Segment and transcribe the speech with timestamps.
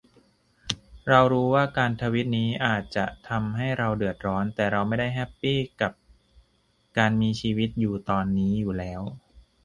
[1.09, 5.91] เรารู้ว่าการทวิตนี้อาจจะทำให้เราเดือดร้อน แต่เราก็ไม่ได้แฮปปี้กับ
[6.97, 9.01] การมีชีวิตอยู่ตอนนี้อยู่แล้ว